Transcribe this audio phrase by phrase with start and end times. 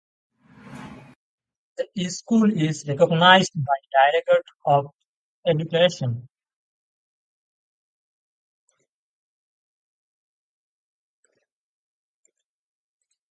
[1.77, 4.87] The school is recognized by Directorate of
[5.45, 6.27] Education.